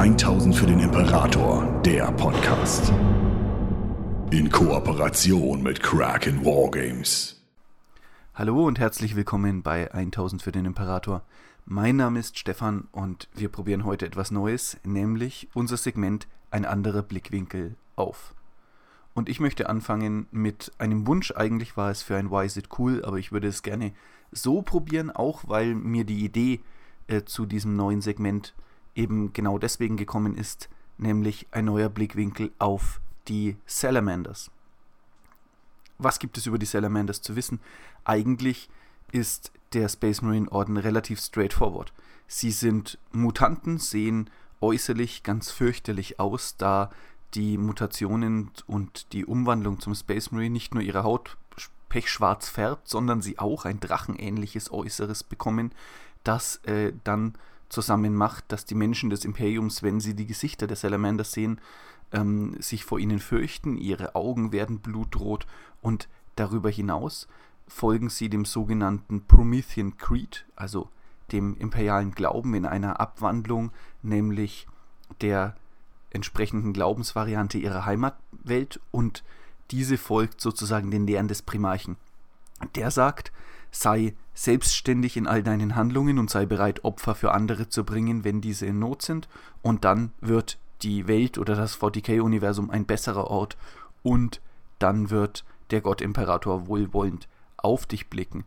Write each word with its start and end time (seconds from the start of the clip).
1000 0.00 0.56
für 0.56 0.64
den 0.64 0.80
Imperator, 0.80 1.78
der 1.84 2.10
Podcast. 2.12 2.90
In 4.30 4.48
Kooperation 4.50 5.62
mit 5.62 5.82
Kraken 5.82 6.42
Wargames. 6.42 7.44
Hallo 8.34 8.66
und 8.66 8.78
herzlich 8.78 9.14
willkommen 9.14 9.62
bei 9.62 9.92
1000 9.92 10.40
für 10.40 10.52
den 10.52 10.64
Imperator. 10.64 11.20
Mein 11.66 11.96
Name 11.96 12.18
ist 12.18 12.38
Stefan 12.38 12.88
und 12.92 13.28
wir 13.34 13.50
probieren 13.50 13.84
heute 13.84 14.06
etwas 14.06 14.30
Neues, 14.30 14.78
nämlich 14.84 15.50
unser 15.52 15.76
Segment 15.76 16.28
Ein 16.50 16.64
anderer 16.64 17.02
Blickwinkel 17.02 17.76
auf. 17.94 18.34
Und 19.12 19.28
ich 19.28 19.38
möchte 19.38 19.68
anfangen 19.68 20.28
mit 20.30 20.72
einem 20.78 21.06
Wunsch. 21.06 21.30
Eigentlich 21.32 21.76
war 21.76 21.90
es 21.90 22.02
für 22.02 22.16
ein 22.16 22.30
Why 22.30 22.46
Is 22.46 22.56
It 22.56 22.70
Cool, 22.78 23.04
aber 23.04 23.18
ich 23.18 23.32
würde 23.32 23.48
es 23.48 23.62
gerne 23.62 23.92
so 24.32 24.62
probieren, 24.62 25.10
auch 25.10 25.42
weil 25.46 25.74
mir 25.74 26.04
die 26.04 26.24
Idee 26.24 26.60
äh, 27.06 27.24
zu 27.24 27.44
diesem 27.44 27.76
neuen 27.76 28.00
Segment 28.00 28.54
eben 28.94 29.32
genau 29.32 29.58
deswegen 29.58 29.96
gekommen 29.96 30.36
ist, 30.36 30.68
nämlich 30.98 31.46
ein 31.50 31.66
neuer 31.66 31.88
Blickwinkel 31.88 32.52
auf 32.58 33.00
die 33.28 33.56
Salamanders. 33.66 34.50
Was 35.98 36.18
gibt 36.18 36.38
es 36.38 36.46
über 36.46 36.58
die 36.58 36.66
Salamanders 36.66 37.22
zu 37.22 37.36
wissen? 37.36 37.60
Eigentlich 38.04 38.70
ist 39.12 39.52
der 39.72 39.88
Space 39.88 40.22
Marine 40.22 40.50
Orden 40.50 40.76
relativ 40.76 41.20
straightforward. 41.20 41.92
Sie 42.26 42.50
sind 42.50 42.98
Mutanten, 43.12 43.78
sehen 43.78 44.30
äußerlich 44.60 45.22
ganz 45.22 45.50
fürchterlich 45.50 46.20
aus, 46.20 46.56
da 46.56 46.90
die 47.34 47.58
Mutationen 47.58 48.50
und 48.66 49.12
die 49.12 49.24
Umwandlung 49.24 49.80
zum 49.80 49.94
Space 49.94 50.32
Marine 50.32 50.52
nicht 50.52 50.74
nur 50.74 50.82
ihre 50.82 51.04
Haut 51.04 51.36
pechschwarz 51.88 52.48
färbt, 52.48 52.88
sondern 52.88 53.20
sie 53.20 53.38
auch 53.38 53.64
ein 53.64 53.80
drachenähnliches 53.80 54.72
Äußeres 54.72 55.24
bekommen, 55.24 55.72
das 56.24 56.56
äh, 56.64 56.92
dann 57.04 57.34
zusammen 57.70 58.14
macht, 58.14 58.52
dass 58.52 58.66
die 58.66 58.74
Menschen 58.74 59.08
des 59.08 59.24
Imperiums, 59.24 59.82
wenn 59.82 60.00
sie 60.00 60.14
die 60.14 60.26
Gesichter 60.26 60.66
der 60.66 60.76
Salamanders 60.76 61.32
sehen, 61.32 61.60
ähm, 62.12 62.60
sich 62.60 62.84
vor 62.84 62.98
ihnen 62.98 63.20
fürchten, 63.20 63.78
ihre 63.78 64.14
Augen 64.14 64.52
werden 64.52 64.80
blutrot 64.80 65.46
und 65.80 66.08
darüber 66.36 66.68
hinaus 66.68 67.26
folgen 67.68 68.10
sie 68.10 68.28
dem 68.28 68.44
sogenannten 68.44 69.24
Promethean 69.26 69.96
Creed, 69.96 70.44
also 70.56 70.88
dem 71.30 71.56
imperialen 71.58 72.10
Glauben 72.12 72.54
in 72.54 72.66
einer 72.66 73.00
Abwandlung, 73.00 73.70
nämlich 74.02 74.66
der 75.20 75.54
entsprechenden 76.10 76.72
Glaubensvariante 76.72 77.58
ihrer 77.58 77.86
Heimatwelt 77.86 78.80
und 78.90 79.22
diese 79.70 79.96
folgt 79.96 80.40
sozusagen 80.40 80.90
den 80.90 81.06
Lehren 81.06 81.28
des 81.28 81.42
Primarchen. 81.42 81.96
Der 82.74 82.90
sagt, 82.90 83.32
sei 83.70 84.14
selbstständig 84.40 85.18
in 85.18 85.26
all 85.26 85.42
deinen 85.42 85.76
Handlungen 85.76 86.18
und 86.18 86.30
sei 86.30 86.46
bereit, 86.46 86.82
Opfer 86.82 87.14
für 87.14 87.32
andere 87.32 87.68
zu 87.68 87.84
bringen, 87.84 88.24
wenn 88.24 88.40
diese 88.40 88.64
in 88.64 88.78
Not 88.78 89.02
sind, 89.02 89.28
und 89.60 89.84
dann 89.84 90.12
wird 90.22 90.58
die 90.80 91.06
Welt 91.06 91.36
oder 91.36 91.54
das 91.54 91.78
40k-Universum 91.78 92.70
ein 92.70 92.86
besserer 92.86 93.26
Ort. 93.26 93.58
Und 94.02 94.40
dann 94.78 95.10
wird 95.10 95.44
der 95.70 95.82
Gott-Imperator 95.82 96.68
wohlwollend 96.68 97.28
auf 97.58 97.84
dich 97.84 98.08
blicken. 98.08 98.44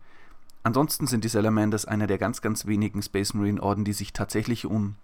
Ansonsten 0.63 1.05
sind 1.05 1.25
die 1.25 1.29
Salamanders 1.29 1.85
einer 1.85 2.07
der 2.07 2.17
ganz, 2.17 2.41
ganz 2.41 2.65
wenigen 2.65 3.03
Space 3.03 3.35
Marine 3.35 3.61
Orden, 3.61 3.85
die 3.85 3.93
sich 3.93 4.13
tatsächlich 4.13 4.65
um 4.65 4.95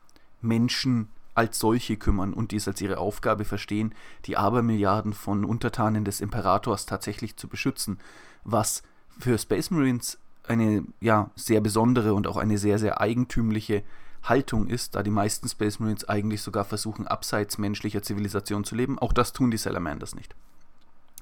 Menschen 0.41 1.09
als 1.35 1.59
solche 1.59 1.97
kümmern 1.97 2.33
und 2.33 2.51
dies 2.51 2.67
als 2.67 2.81
ihre 2.81 2.97
Aufgabe 2.97 3.45
verstehen, 3.45 3.93
die 4.25 4.37
Abermilliarden 4.37 5.13
von 5.13 5.45
Untertanen 5.45 6.03
des 6.03 6.19
Imperators 6.19 6.87
tatsächlich 6.87 7.37
zu 7.37 7.47
beschützen, 7.47 7.99
was 8.43 8.81
für 9.19 9.37
Space 9.37 9.69
Marines 9.69 10.17
eine 10.49 10.83
ja, 10.99 11.29
sehr 11.35 11.61
besondere 11.61 12.13
und 12.13 12.27
auch 12.27 12.37
eine 12.37 12.57
sehr, 12.57 12.79
sehr 12.79 12.99
eigentümliche 12.99 13.83
Haltung 14.23 14.67
ist, 14.67 14.95
da 14.95 15.03
die 15.03 15.11
meisten 15.11 15.47
Space 15.47 15.79
Marines 15.79 16.07
eigentlich 16.07 16.41
sogar 16.41 16.65
versuchen, 16.65 17.07
abseits 17.07 17.57
menschlicher 17.57 18.01
Zivilisation 18.01 18.63
zu 18.63 18.75
leben. 18.75 18.99
Auch 18.99 19.13
das 19.13 19.31
tun 19.31 19.51
die 19.51 19.57
Salamanders 19.57 20.15
nicht. 20.15 20.35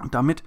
Und 0.00 0.14
damit 0.14 0.42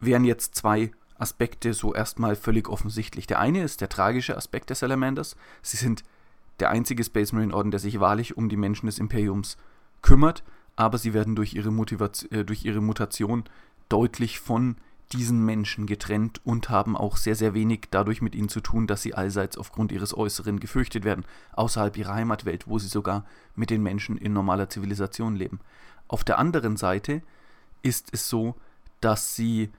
wären 0.00 0.24
jetzt 0.24 0.54
zwei 0.54 0.90
Aspekte 1.18 1.72
so 1.72 1.94
erstmal 1.94 2.36
völlig 2.36 2.68
offensichtlich. 2.68 3.26
Der 3.26 3.38
eine 3.38 3.62
ist 3.62 3.80
der 3.80 3.88
tragische 3.88 4.36
Aspekt 4.36 4.70
der 4.70 4.76
Salamanders. 4.76 5.36
Sie 5.62 5.76
sind 5.76 6.02
der 6.60 6.70
einzige 6.70 7.04
Space 7.04 7.32
Marine 7.32 7.54
Orden, 7.54 7.70
der 7.70 7.80
sich 7.80 8.00
wahrlich 8.00 8.36
um 8.36 8.48
die 8.48 8.56
Menschen 8.56 8.86
des 8.86 8.98
Imperiums 8.98 9.56
kümmert, 10.02 10.42
aber 10.74 10.98
sie 10.98 11.14
werden 11.14 11.36
durch 11.36 11.54
ihre, 11.54 11.70
Motivation, 11.70 12.30
äh, 12.32 12.44
durch 12.44 12.64
ihre 12.64 12.80
Mutation 12.80 13.44
deutlich 13.88 14.40
von 14.40 14.76
diesen 15.12 15.44
Menschen 15.44 15.86
getrennt 15.86 16.40
und 16.44 16.68
haben 16.68 16.96
auch 16.96 17.16
sehr, 17.16 17.36
sehr 17.36 17.54
wenig 17.54 17.88
dadurch 17.90 18.22
mit 18.22 18.34
ihnen 18.34 18.48
zu 18.48 18.60
tun, 18.60 18.86
dass 18.86 19.02
sie 19.02 19.14
allseits 19.14 19.56
aufgrund 19.56 19.92
ihres 19.92 20.16
Äußeren 20.16 20.58
gefürchtet 20.58 21.04
werden, 21.04 21.24
außerhalb 21.52 21.96
ihrer 21.96 22.14
Heimatwelt, 22.14 22.66
wo 22.66 22.78
sie 22.78 22.88
sogar 22.88 23.24
mit 23.54 23.70
den 23.70 23.82
Menschen 23.82 24.18
in 24.18 24.32
normaler 24.32 24.68
Zivilisation 24.68 25.36
leben. 25.36 25.60
Auf 26.08 26.24
der 26.24 26.38
anderen 26.38 26.76
Seite 26.76 27.22
ist 27.82 28.08
es 28.12 28.28
so, 28.28 28.56
dass 29.00 29.36
sie 29.36 29.70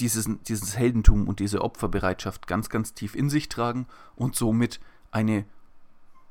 dieses, 0.00 0.28
dieses 0.48 0.76
Heldentum 0.76 1.28
und 1.28 1.38
diese 1.38 1.62
Opferbereitschaft 1.62 2.46
ganz, 2.48 2.68
ganz 2.68 2.94
tief 2.94 3.14
in 3.14 3.30
sich 3.30 3.48
tragen 3.48 3.86
und 4.16 4.34
somit 4.34 4.80
eine 5.12 5.44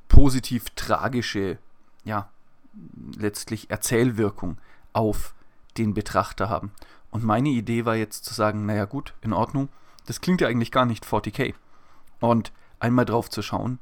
positiv 0.08 0.70
tragische, 0.76 1.58
ja, 2.04 2.28
letztlich 3.16 3.70
Erzählwirkung 3.70 4.58
auf 4.92 5.34
den 5.78 5.94
Betrachter 5.94 6.48
haben. 6.48 6.72
Und 7.14 7.22
meine 7.22 7.50
Idee 7.50 7.84
war 7.84 7.94
jetzt 7.94 8.24
zu 8.24 8.34
sagen, 8.34 8.66
naja 8.66 8.86
gut, 8.86 9.14
in 9.22 9.32
Ordnung, 9.32 9.68
das 10.04 10.20
klingt 10.20 10.40
ja 10.40 10.48
eigentlich 10.48 10.72
gar 10.72 10.84
nicht 10.84 11.04
40k. 11.04 11.54
Und 12.18 12.50
einmal 12.80 13.04
drauf 13.04 13.30
zu 13.30 13.40
schauen, 13.40 13.78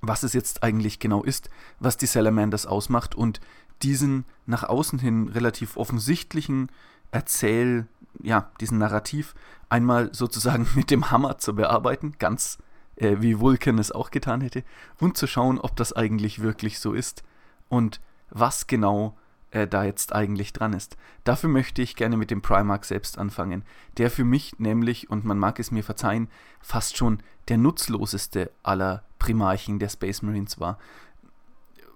was 0.00 0.22
es 0.22 0.32
jetzt 0.32 0.62
eigentlich 0.62 0.98
genau 0.98 1.22
ist, 1.22 1.50
was 1.78 1.98
die 1.98 2.06
Salamanders 2.06 2.64
ausmacht 2.64 3.14
und 3.14 3.40
diesen 3.82 4.24
nach 4.46 4.64
außen 4.64 4.98
hin 4.98 5.28
relativ 5.28 5.76
offensichtlichen 5.76 6.70
Erzähl, 7.10 7.86
ja, 8.22 8.50
diesen 8.62 8.78
Narrativ 8.78 9.34
einmal 9.68 10.14
sozusagen 10.14 10.66
mit 10.74 10.90
dem 10.90 11.10
Hammer 11.10 11.36
zu 11.36 11.54
bearbeiten, 11.54 12.14
ganz 12.18 12.56
äh, 12.96 13.16
wie 13.18 13.40
Vulcan 13.40 13.78
es 13.78 13.92
auch 13.92 14.10
getan 14.10 14.40
hätte, 14.40 14.64
und 15.00 15.18
zu 15.18 15.26
schauen, 15.26 15.58
ob 15.58 15.76
das 15.76 15.92
eigentlich 15.92 16.40
wirklich 16.40 16.80
so 16.80 16.94
ist 16.94 17.24
und 17.68 18.00
was 18.30 18.66
genau 18.66 19.18
äh, 19.50 19.66
da 19.66 19.84
jetzt 19.84 20.14
eigentlich 20.14 20.52
dran 20.52 20.72
ist. 20.72 20.96
Dafür 21.24 21.48
möchte 21.48 21.82
ich 21.82 21.96
gerne 21.96 22.16
mit 22.16 22.30
dem 22.30 22.42
Primark 22.42 22.84
selbst 22.84 23.18
anfangen, 23.18 23.64
der 23.96 24.10
für 24.10 24.24
mich 24.24 24.58
nämlich, 24.58 25.10
und 25.10 25.24
man 25.24 25.38
mag 25.38 25.58
es 25.58 25.70
mir 25.70 25.84
verzeihen, 25.84 26.28
fast 26.60 26.96
schon 26.96 27.22
der 27.48 27.58
nutzloseste 27.58 28.50
aller 28.62 29.04
Primarchen 29.18 29.78
der 29.78 29.88
Space 29.88 30.22
Marines 30.22 30.60
war. 30.60 30.78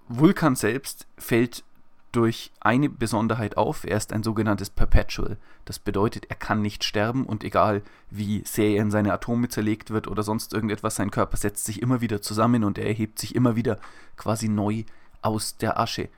Vulkan 0.09 0.57
selbst 0.57 1.07
fällt 1.17 1.65
durch 2.13 2.53
eine 2.61 2.91
Besonderheit 2.91 3.57
auf. 3.57 3.85
Er 3.85 3.97
ist 3.97 4.13
ein 4.13 4.23
sogenanntes 4.23 4.69
Perpetual. 4.69 5.39
Das 5.65 5.79
bedeutet, 5.79 6.27
er 6.29 6.37
kann 6.37 6.61
nicht 6.61 6.85
sterben 6.85 7.25
und 7.25 7.43
egal 7.43 7.83
wie 8.11 8.43
sehr 8.45 8.71
er 8.71 8.83
in 8.83 8.91
seine 8.91 9.13
Atome 9.13 9.49
zerlegt 9.49 9.91
wird 9.91 10.09
oder 10.09 10.23
sonst 10.23 10.53
irgendetwas, 10.53 10.97
sein 10.97 11.11
Körper 11.11 11.39
setzt 11.39 11.65
sich 11.65 11.81
immer 11.81 12.03
wieder 12.03 12.21
zusammen 12.21 12.65
und 12.65 12.77
er 12.79 12.87
erhebt 12.87 13.19
sich 13.19 13.35
immer 13.35 13.57
wieder 13.57 13.79
quasi 14.17 14.49
neu 14.49 14.85
aus 15.23 15.57
der 15.57 15.81
Asche. 15.81 16.11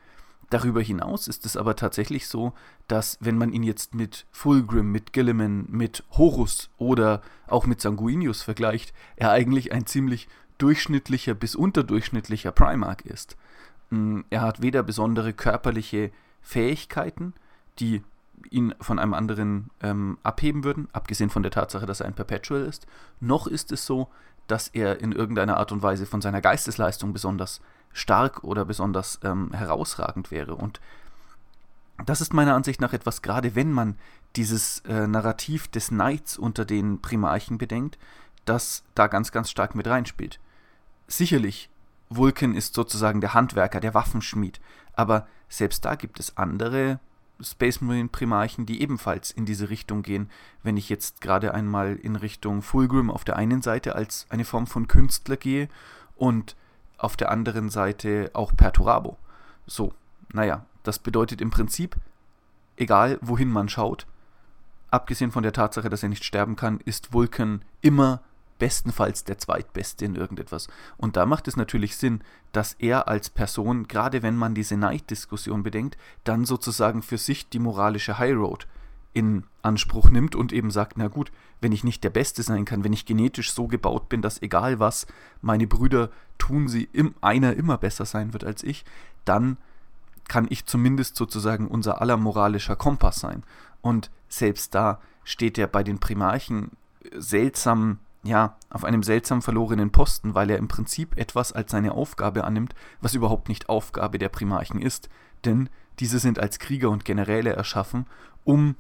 Darüber 0.50 0.80
hinaus 0.80 1.28
ist 1.28 1.46
es 1.46 1.56
aber 1.56 1.76
tatsächlich 1.76 2.28
so, 2.28 2.52
dass 2.88 3.18
wenn 3.20 3.38
man 3.38 3.52
ihn 3.52 3.62
jetzt 3.62 3.94
mit 3.94 4.26
Fulgrim, 4.30 4.92
mit 4.92 5.12
Gilliman, 5.12 5.66
mit 5.68 6.04
Horus 6.12 6.70
oder 6.76 7.22
auch 7.46 7.66
mit 7.66 7.80
Sanguinius 7.80 8.42
vergleicht, 8.42 8.92
er 9.16 9.30
eigentlich 9.30 9.72
ein 9.72 9.86
ziemlich 9.86 10.28
durchschnittlicher 10.58 11.34
bis 11.34 11.54
unterdurchschnittlicher 11.56 12.52
Primarch 12.52 13.02
ist. 13.04 13.36
Mm, 13.90 14.20
er 14.30 14.42
hat 14.42 14.62
weder 14.62 14.82
besondere 14.82 15.32
körperliche 15.32 16.10
Fähigkeiten, 16.42 17.34
die 17.78 18.02
ihn 18.50 18.74
von 18.80 18.98
einem 18.98 19.14
anderen 19.14 19.70
ähm, 19.80 20.18
abheben 20.22 20.64
würden, 20.64 20.88
abgesehen 20.92 21.30
von 21.30 21.42
der 21.42 21.52
Tatsache, 21.52 21.86
dass 21.86 22.00
er 22.00 22.06
ein 22.06 22.14
Perpetual 22.14 22.64
ist, 22.64 22.86
noch 23.20 23.46
ist 23.46 23.72
es 23.72 23.86
so, 23.86 24.08
dass 24.46 24.68
er 24.68 25.00
in 25.00 25.12
irgendeiner 25.12 25.56
Art 25.56 25.72
und 25.72 25.82
Weise 25.82 26.06
von 26.06 26.20
seiner 26.20 26.40
Geistesleistung 26.40 27.12
besonders 27.12 27.60
stark 27.92 28.44
oder 28.44 28.64
besonders 28.64 29.20
ähm, 29.22 29.52
herausragend 29.52 30.30
wäre. 30.30 30.54
Und 30.54 30.80
das 32.04 32.20
ist 32.20 32.34
meiner 32.34 32.54
Ansicht 32.54 32.80
nach 32.80 32.92
etwas, 32.92 33.22
gerade 33.22 33.54
wenn 33.54 33.72
man 33.72 33.96
dieses 34.36 34.80
äh, 34.80 35.06
Narrativ 35.06 35.68
des 35.68 35.90
Neids 35.90 36.36
unter 36.36 36.64
den 36.64 37.00
Primarchen 37.00 37.56
bedenkt, 37.56 37.98
das 38.44 38.82
da 38.94 39.06
ganz, 39.06 39.32
ganz 39.32 39.50
stark 39.50 39.74
mit 39.74 39.86
reinspielt. 39.86 40.40
Sicherlich, 41.06 41.70
Vulcan 42.10 42.54
ist 42.54 42.74
sozusagen 42.74 43.20
der 43.20 43.34
Handwerker, 43.34 43.80
der 43.80 43.94
Waffenschmied, 43.94 44.60
aber 44.94 45.26
selbst 45.48 45.84
da 45.84 45.94
gibt 45.94 46.20
es 46.20 46.36
andere 46.36 46.98
Space 47.44 47.80
Marine 47.80 48.08
Primarchen, 48.08 48.66
die 48.66 48.80
ebenfalls 48.80 49.30
in 49.30 49.44
diese 49.44 49.70
Richtung 49.70 50.02
gehen. 50.02 50.30
Wenn 50.62 50.76
ich 50.76 50.88
jetzt 50.88 51.20
gerade 51.20 51.54
einmal 51.54 51.96
in 51.96 52.16
Richtung 52.16 52.62
Fulgrim 52.62 53.10
auf 53.10 53.24
der 53.24 53.36
einen 53.36 53.62
Seite 53.62 53.94
als 53.94 54.26
eine 54.30 54.44
Form 54.44 54.66
von 54.66 54.88
Künstler 54.88 55.36
gehe 55.36 55.68
und 56.16 56.56
auf 56.98 57.16
der 57.16 57.30
anderen 57.30 57.68
Seite 57.70 58.30
auch 58.32 58.56
Perturabo. 58.56 59.16
So, 59.66 59.92
naja, 60.32 60.64
das 60.82 60.98
bedeutet 60.98 61.40
im 61.40 61.50
Prinzip, 61.50 61.96
egal 62.76 63.18
wohin 63.20 63.50
man 63.50 63.68
schaut, 63.68 64.06
abgesehen 64.90 65.32
von 65.32 65.42
der 65.42 65.52
Tatsache, 65.52 65.90
dass 65.90 66.02
er 66.02 66.08
nicht 66.08 66.24
sterben 66.24 66.56
kann, 66.56 66.80
ist 66.80 67.12
Vulcan 67.12 67.62
immer 67.80 68.22
bestenfalls 68.58 69.24
der 69.24 69.38
Zweitbeste 69.38 70.04
in 70.04 70.14
irgendetwas. 70.14 70.68
Und 70.96 71.16
da 71.16 71.26
macht 71.26 71.48
es 71.48 71.56
natürlich 71.56 71.96
Sinn, 71.96 72.22
dass 72.52 72.74
er 72.74 73.08
als 73.08 73.30
Person, 73.30 73.88
gerade 73.88 74.22
wenn 74.22 74.36
man 74.36 74.54
diese 74.54 74.76
Neiddiskussion 74.76 75.62
bedenkt, 75.62 75.96
dann 76.24 76.44
sozusagen 76.44 77.02
für 77.02 77.18
sich 77.18 77.48
die 77.48 77.58
moralische 77.58 78.18
High 78.18 78.34
Road 78.34 78.66
in 79.12 79.44
Anspruch 79.62 80.10
nimmt 80.10 80.34
und 80.34 80.52
eben 80.52 80.70
sagt, 80.70 80.96
na 80.96 81.08
gut, 81.08 81.30
wenn 81.60 81.72
ich 81.72 81.84
nicht 81.84 82.04
der 82.04 82.10
Beste 82.10 82.42
sein 82.42 82.64
kann, 82.64 82.84
wenn 82.84 82.92
ich 82.92 83.06
genetisch 83.06 83.52
so 83.52 83.68
gebaut 83.68 84.08
bin, 84.08 84.22
dass 84.22 84.42
egal 84.42 84.80
was 84.80 85.06
meine 85.40 85.66
Brüder 85.66 86.10
tun, 86.36 86.68
sie 86.68 86.88
im, 86.92 87.14
einer 87.20 87.54
immer 87.54 87.78
besser 87.78 88.04
sein 88.04 88.32
wird 88.32 88.44
als 88.44 88.62
ich, 88.62 88.84
dann 89.24 89.56
kann 90.28 90.46
ich 90.50 90.66
zumindest 90.66 91.16
sozusagen 91.16 91.68
unser 91.68 92.00
aller 92.00 92.16
moralischer 92.16 92.76
Kompass 92.76 93.20
sein. 93.20 93.44
Und 93.82 94.10
selbst 94.28 94.74
da 94.74 95.00
steht 95.22 95.58
er 95.58 95.68
bei 95.68 95.82
den 95.82 96.00
Primarchen 96.00 96.72
seltsam 97.14 97.98
ja, 98.24 98.56
auf 98.70 98.84
einem 98.84 99.02
seltsam 99.02 99.42
verlorenen 99.42 99.90
Posten, 99.90 100.34
weil 100.34 100.50
er 100.50 100.58
im 100.58 100.68
Prinzip 100.68 101.16
etwas 101.16 101.52
als 101.52 101.70
seine 101.70 101.92
Aufgabe 101.92 102.44
annimmt, 102.44 102.74
was 103.00 103.14
überhaupt 103.14 103.48
nicht 103.48 103.68
Aufgabe 103.68 104.18
der 104.18 104.30
Primarchen 104.30 104.80
ist, 104.80 105.08
denn 105.44 105.68
diese 106.00 106.18
sind 106.18 106.38
als 106.38 106.58
Krieger 106.58 106.90
und 106.90 107.04
Generäle 107.04 107.52
erschaffen, 107.52 108.06
um 108.44 108.76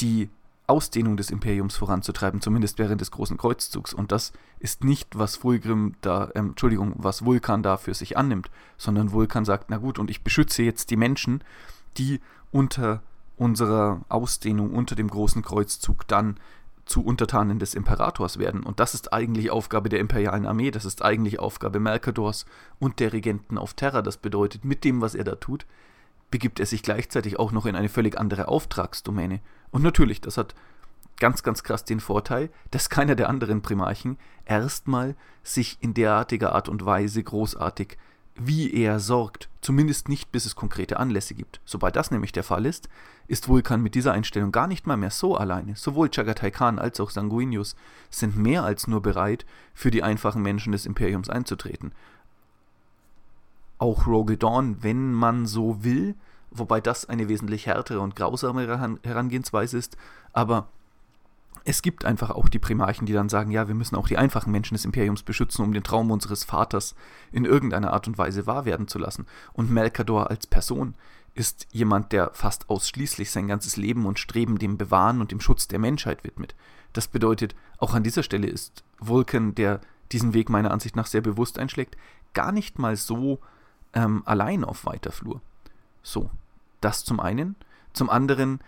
die 0.00 0.30
Ausdehnung 0.66 1.16
des 1.16 1.30
Imperiums 1.30 1.76
voranzutreiben, 1.76 2.40
zumindest 2.40 2.78
während 2.78 3.00
des 3.00 3.10
großen 3.10 3.36
Kreuzzugs. 3.36 3.94
Und 3.94 4.10
das 4.10 4.32
ist 4.58 4.82
nicht, 4.82 5.16
was 5.16 5.36
Fulgrim 5.36 5.94
da, 6.00 6.30
ähm, 6.34 6.48
Entschuldigung, 6.48 6.94
was 6.96 7.24
Vulkan 7.24 7.62
da 7.62 7.76
für 7.76 7.94
sich 7.94 8.16
annimmt, 8.16 8.50
sondern 8.76 9.12
Vulkan 9.12 9.44
sagt, 9.44 9.70
na 9.70 9.76
gut, 9.76 9.98
und 9.98 10.10
ich 10.10 10.24
beschütze 10.24 10.62
jetzt 10.62 10.90
die 10.90 10.96
Menschen, 10.96 11.44
die 11.98 12.20
unter 12.50 13.02
unserer 13.36 14.00
Ausdehnung, 14.08 14.72
unter 14.72 14.96
dem 14.96 15.08
großen 15.08 15.42
Kreuzzug 15.42 16.08
dann 16.08 16.36
zu 16.86 17.04
Untertanen 17.04 17.58
des 17.58 17.74
Imperators 17.74 18.38
werden. 18.38 18.62
Und 18.62 18.80
das 18.80 18.94
ist 18.94 19.12
eigentlich 19.12 19.50
Aufgabe 19.50 19.88
der 19.88 20.00
imperialen 20.00 20.46
Armee, 20.46 20.70
das 20.70 20.84
ist 20.84 21.04
eigentlich 21.04 21.38
Aufgabe 21.38 21.80
Mercadors 21.80 22.46
und 22.78 23.00
der 23.00 23.12
Regenten 23.12 23.58
auf 23.58 23.74
Terra. 23.74 24.02
Das 24.02 24.16
bedeutet, 24.16 24.64
mit 24.64 24.84
dem, 24.84 25.00
was 25.00 25.14
er 25.14 25.24
da 25.24 25.34
tut, 25.34 25.66
begibt 26.30 26.60
er 26.60 26.66
sich 26.66 26.82
gleichzeitig 26.82 27.38
auch 27.38 27.52
noch 27.52 27.66
in 27.66 27.76
eine 27.76 27.88
völlig 27.88 28.18
andere 28.18 28.48
Auftragsdomäne. 28.48 29.40
Und 29.70 29.82
natürlich, 29.82 30.20
das 30.20 30.38
hat 30.38 30.54
ganz, 31.18 31.42
ganz 31.42 31.62
krass 31.62 31.84
den 31.84 32.00
Vorteil, 32.00 32.50
dass 32.70 32.90
keiner 32.90 33.14
der 33.14 33.28
anderen 33.28 33.62
Primarchen 33.62 34.18
erstmal 34.44 35.16
sich 35.42 35.78
in 35.80 35.94
derartiger 35.94 36.54
Art 36.54 36.68
und 36.68 36.84
Weise 36.84 37.22
großartig 37.22 37.96
wie 38.38 38.72
er 38.72 39.00
sorgt, 39.00 39.48
zumindest 39.60 40.08
nicht 40.08 40.30
bis 40.30 40.46
es 40.46 40.54
konkrete 40.54 40.98
Anlässe 40.98 41.34
gibt. 41.34 41.60
Sobald 41.64 41.96
das 41.96 42.10
nämlich 42.10 42.32
der 42.32 42.44
Fall 42.44 42.66
ist, 42.66 42.88
ist 43.28 43.48
Vulkan 43.48 43.82
mit 43.82 43.94
dieser 43.94 44.12
Einstellung 44.12 44.52
gar 44.52 44.66
nicht 44.66 44.86
mal 44.86 44.96
mehr 44.96 45.10
so 45.10 45.36
alleine. 45.36 45.74
Sowohl 45.76 46.10
Chagatai 46.10 46.50
Khan 46.50 46.78
als 46.78 47.00
auch 47.00 47.10
Sanguinius 47.10 47.76
sind 48.10 48.36
mehr 48.36 48.62
als 48.64 48.86
nur 48.86 49.02
bereit, 49.02 49.46
für 49.74 49.90
die 49.90 50.02
einfachen 50.02 50.42
Menschen 50.42 50.72
des 50.72 50.86
Imperiums 50.86 51.30
einzutreten. 51.30 51.92
Auch 53.78 54.06
Rogue 54.06 54.36
Dawn, 54.36 54.82
wenn 54.82 55.12
man 55.12 55.46
so 55.46 55.82
will, 55.82 56.14
wobei 56.50 56.80
das 56.80 57.08
eine 57.08 57.28
wesentlich 57.28 57.66
härtere 57.66 58.00
und 58.00 58.16
grausamere 58.16 58.98
Herangehensweise 59.02 59.76
ist, 59.76 59.96
aber 60.32 60.68
es 61.68 61.82
gibt 61.82 62.04
einfach 62.04 62.30
auch 62.30 62.48
die 62.48 62.60
Primarchen, 62.60 63.06
die 63.06 63.12
dann 63.12 63.28
sagen, 63.28 63.50
ja, 63.50 63.66
wir 63.66 63.74
müssen 63.74 63.96
auch 63.96 64.06
die 64.06 64.16
einfachen 64.16 64.52
Menschen 64.52 64.76
des 64.76 64.84
Imperiums 64.84 65.24
beschützen, 65.24 65.64
um 65.64 65.72
den 65.72 65.82
Traum 65.82 66.12
unseres 66.12 66.44
Vaters 66.44 66.94
in 67.32 67.44
irgendeiner 67.44 67.92
Art 67.92 68.06
und 68.06 68.16
Weise 68.18 68.46
wahr 68.46 68.64
werden 68.64 68.86
zu 68.86 69.00
lassen. 69.00 69.26
Und 69.52 69.70
Melkador 69.70 70.30
als 70.30 70.46
Person 70.46 70.94
ist 71.34 71.66
jemand, 71.72 72.12
der 72.12 72.30
fast 72.34 72.70
ausschließlich 72.70 73.32
sein 73.32 73.48
ganzes 73.48 73.76
Leben 73.76 74.06
und 74.06 74.20
Streben 74.20 74.60
dem 74.60 74.78
Bewahren 74.78 75.20
und 75.20 75.32
dem 75.32 75.40
Schutz 75.40 75.66
der 75.66 75.80
Menschheit 75.80 76.22
widmet. 76.22 76.54
Das 76.92 77.08
bedeutet, 77.08 77.56
auch 77.78 77.94
an 77.94 78.04
dieser 78.04 78.22
Stelle 78.22 78.46
ist 78.46 78.84
Vulcan, 79.00 79.56
der 79.56 79.80
diesen 80.12 80.34
Weg 80.34 80.48
meiner 80.48 80.70
Ansicht 80.70 80.94
nach 80.94 81.06
sehr 81.06 81.20
bewusst 81.20 81.58
einschlägt, 81.58 81.96
gar 82.32 82.52
nicht 82.52 82.78
mal 82.78 82.94
so 82.94 83.40
ähm, 83.92 84.22
allein 84.24 84.62
auf 84.62 84.86
weiter 84.86 85.10
Flur. 85.10 85.40
So, 86.04 86.30
das 86.80 87.04
zum 87.04 87.18
einen. 87.18 87.56
Zum 87.92 88.08
anderen 88.08 88.60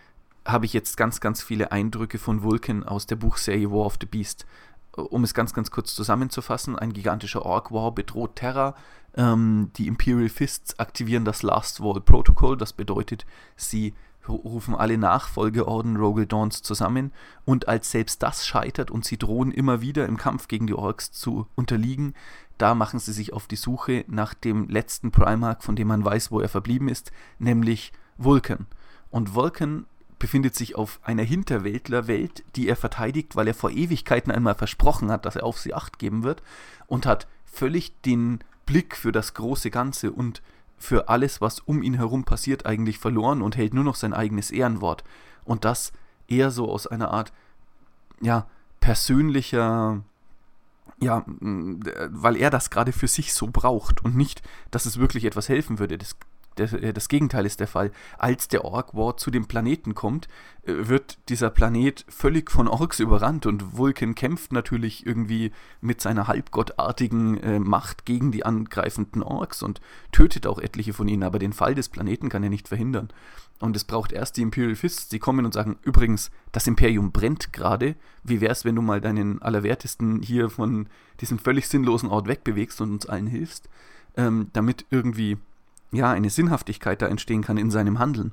habe 0.48 0.66
ich 0.66 0.72
jetzt 0.72 0.96
ganz, 0.96 1.20
ganz 1.20 1.42
viele 1.42 1.72
Eindrücke 1.72 2.18
von 2.18 2.42
Vulcan 2.42 2.82
aus 2.82 3.06
der 3.06 3.16
Buchserie 3.16 3.70
War 3.70 3.86
of 3.86 3.98
the 4.00 4.06
Beast. 4.06 4.46
Um 4.92 5.22
es 5.22 5.34
ganz, 5.34 5.52
ganz 5.52 5.70
kurz 5.70 5.94
zusammenzufassen, 5.94 6.76
ein 6.76 6.92
gigantischer 6.92 7.44
Orc 7.44 7.70
War 7.70 7.92
bedroht 7.92 8.36
Terra. 8.36 8.74
Ähm, 9.14 9.70
die 9.76 9.86
Imperial 9.86 10.28
Fists 10.28 10.78
aktivieren 10.78 11.24
das 11.24 11.42
Last 11.42 11.80
Wall 11.80 12.00
Protocol. 12.00 12.56
Das 12.56 12.72
bedeutet, 12.72 13.26
sie 13.56 13.94
rufen 14.26 14.74
alle 14.74 14.98
Nachfolgeorden 14.98 15.96
Rogel 15.96 16.26
Dawns 16.26 16.62
zusammen 16.62 17.12
und 17.44 17.68
als 17.68 17.90
selbst 17.90 18.22
das 18.22 18.46
scheitert 18.46 18.90
und 18.90 19.04
sie 19.04 19.16
drohen 19.16 19.52
immer 19.52 19.80
wieder 19.80 20.06
im 20.06 20.18
Kampf 20.18 20.48
gegen 20.48 20.66
die 20.66 20.74
Orks 20.74 21.12
zu 21.12 21.46
unterliegen, 21.54 22.14
da 22.58 22.74
machen 22.74 22.98
sie 22.98 23.12
sich 23.12 23.32
auf 23.32 23.46
die 23.46 23.56
Suche 23.56 24.04
nach 24.08 24.34
dem 24.34 24.68
letzten 24.68 25.12
Primarch, 25.12 25.62
von 25.62 25.76
dem 25.76 25.88
man 25.88 26.04
weiß, 26.04 26.30
wo 26.30 26.40
er 26.40 26.48
verblieben 26.48 26.88
ist, 26.88 27.12
nämlich 27.38 27.92
Vulcan. 28.18 28.66
Und 29.10 29.34
Vulcan 29.34 29.86
befindet 30.19 30.55
sich 30.55 30.75
auf 30.75 31.00
einer 31.03 31.23
Hinterwäldlerwelt, 31.23 32.44
die 32.56 32.69
er 32.69 32.76
verteidigt, 32.76 33.37
weil 33.37 33.49
er 33.49 33.55
vor 33.55 33.70
Ewigkeiten 33.70 34.32
einmal 34.32 34.55
versprochen 34.55 35.11
hat, 35.11 35.26
dass 35.26 35.37
er 35.37 35.44
auf 35.44 35.59
sie 35.59 35.75
acht 35.75 35.99
geben 35.99 36.25
wird 36.25 36.43
und 36.87 37.06
hat 37.06 37.26
völlig 37.44 38.00
den 38.03 38.41
Blick 38.67 38.97
für 38.97 39.12
das 39.12 39.35
große 39.35 39.70
Ganze 39.70 40.12
und 40.12 40.43
für 40.76 41.09
alles, 41.09 41.41
was 41.41 41.61
um 41.61 41.82
ihn 41.82 41.94
herum 41.94 42.25
passiert, 42.25 42.67
eigentlich 42.67 42.99
verloren 42.99 43.43
und 43.43 43.56
hält 43.56 43.75
nur 43.75 43.85
noch 43.85 43.97
sein 43.97 44.15
eigenes 44.15 44.50
Ehrenwort. 44.50 45.05
Und 45.44 45.65
das 45.65 45.93
eher 46.29 46.50
so 46.50 46.70
aus 46.70 46.87
einer 46.87 47.11
Art, 47.11 47.32
ja, 48.20 48.47
persönlicher, 48.81 50.03
ja, 51.00 51.25
weil 51.26 52.37
er 52.37 52.50
das 52.50 52.70
gerade 52.70 52.93
für 52.93 53.09
sich 53.09 53.32
so 53.32 53.49
braucht 53.49 54.05
und 54.05 54.17
nicht, 54.17 54.43
dass 54.70 54.87
es 54.87 54.99
wirklich 54.99 55.25
etwas 55.25 55.49
helfen 55.49 55.79
würde. 55.79 55.99
Das 55.99 56.17
der, 56.58 56.93
das 56.93 57.08
Gegenteil 57.08 57.46
ist 57.46 57.60
der 57.60 57.66
Fall. 57.66 57.90
Als 58.19 58.49
der 58.49 58.64
Ork 58.64 58.94
War 58.94 59.16
zu 59.16 59.31
dem 59.31 59.46
Planeten 59.46 59.94
kommt, 59.94 60.28
äh, 60.64 60.88
wird 60.88 61.19
dieser 61.28 61.50
Planet 61.50 62.05
völlig 62.08 62.50
von 62.50 62.69
Orks 62.69 63.00
überrannt 63.00 63.46
und 63.46 63.76
Vulcan 63.76 64.14
kämpft 64.14 64.52
natürlich 64.52 65.06
irgendwie 65.06 65.52
mit 65.81 66.00
seiner 66.00 66.28
halbgottartigen 66.28 67.38
äh, 67.38 67.58
Macht 67.58 68.05
gegen 68.05 68.32
die 68.32 68.44
angreifenden 68.44 69.22
Orks 69.22 69.62
und 69.62 69.81
tötet 70.12 70.46
auch 70.46 70.58
etliche 70.58 70.93
von 70.93 71.08
ihnen, 71.08 71.22
aber 71.22 71.38
den 71.38 71.52
Fall 71.52 71.75
des 71.75 71.88
Planeten 71.88 72.28
kann 72.28 72.43
er 72.43 72.50
nicht 72.50 72.69
verhindern. 72.69 73.08
Und 73.60 73.75
es 73.75 73.84
braucht 73.84 74.12
erst 74.12 74.37
die 74.37 74.43
Imperial 74.43 74.76
Fists, 74.76 75.08
die 75.08 75.19
kommen 75.19 75.44
und 75.44 75.52
sagen, 75.52 75.78
übrigens, 75.82 76.31
das 76.52 76.66
Imperium 76.66 77.10
brennt 77.10 77.52
gerade. 77.52 77.96
Wie 78.22 78.40
wär's, 78.40 78.64
wenn 78.64 78.76
du 78.76 78.82
mal 78.82 79.00
deinen 79.00 79.43
Allerwertesten 79.43 80.22
hier 80.22 80.49
von 80.49 80.88
diesem 81.20 81.38
völlig 81.38 81.66
sinnlosen 81.66 82.08
Ort 82.08 82.28
wegbewegst 82.28 82.81
und 82.81 82.93
uns 82.93 83.06
allen 83.06 83.26
hilfst, 83.26 83.69
ähm, 84.16 84.50
damit 84.52 84.87
irgendwie 84.90 85.38
ja, 85.93 86.11
eine 86.11 86.31
Sinnhaftigkeit 86.31 87.03
da 87.03 87.06
entstehen 87.06 87.43
kann 87.43 87.56
in 87.56 87.70
seinem 87.70 87.98
Handeln. 87.98 88.32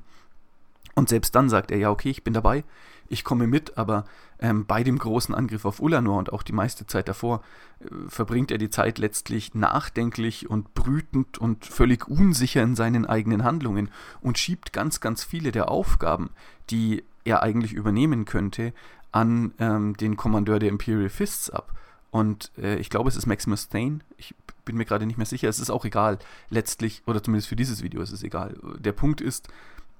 Und 0.94 1.08
selbst 1.08 1.34
dann 1.34 1.48
sagt 1.48 1.70
er, 1.70 1.78
ja, 1.78 1.90
okay, 1.90 2.10
ich 2.10 2.24
bin 2.24 2.32
dabei, 2.32 2.64
ich 3.08 3.22
komme 3.22 3.46
mit, 3.46 3.76
aber 3.76 4.04
ähm, 4.38 4.66
bei 4.66 4.82
dem 4.82 4.98
großen 4.98 5.34
Angriff 5.34 5.64
auf 5.64 5.80
Ulanor 5.80 6.18
und 6.18 6.32
auch 6.32 6.42
die 6.42 6.52
meiste 6.52 6.86
Zeit 6.86 7.08
davor 7.08 7.42
äh, 7.80 7.86
verbringt 8.08 8.50
er 8.50 8.58
die 8.58 8.70
Zeit 8.70 8.98
letztlich 8.98 9.54
nachdenklich 9.54 10.48
und 10.48 10.74
brütend 10.74 11.38
und 11.38 11.64
völlig 11.64 12.08
unsicher 12.08 12.62
in 12.62 12.74
seinen 12.74 13.06
eigenen 13.06 13.44
Handlungen 13.44 13.90
und 14.20 14.38
schiebt 14.38 14.72
ganz, 14.72 15.00
ganz 15.00 15.22
viele 15.22 15.52
der 15.52 15.70
Aufgaben, 15.70 16.30
die 16.70 17.04
er 17.24 17.42
eigentlich 17.42 17.72
übernehmen 17.72 18.24
könnte, 18.24 18.72
an 19.12 19.52
ähm, 19.58 19.96
den 19.96 20.16
Kommandeur 20.16 20.58
der 20.58 20.68
Imperial 20.68 21.08
Fists 21.08 21.50
ab. 21.50 21.72
Und 22.10 22.52
äh, 22.58 22.76
ich 22.76 22.90
glaube, 22.90 23.08
es 23.08 23.16
ist 23.16 23.26
Maximus 23.26 23.68
Thane. 23.68 24.00
Ich 24.16 24.34
bin 24.66 24.76
mir 24.76 24.84
gerade 24.84 25.06
nicht 25.06 25.16
mehr 25.16 25.26
sicher. 25.26 25.48
Es 25.48 25.58
ist 25.58 25.70
auch 25.70 25.86
egal, 25.86 26.18
letztlich, 26.50 27.02
oder 27.06 27.22
zumindest 27.22 27.48
für 27.48 27.56
dieses 27.56 27.82
Video 27.82 28.02
ist 28.02 28.12
es 28.12 28.22
egal. 28.22 28.54
Der 28.78 28.92
Punkt 28.92 29.22
ist, 29.22 29.48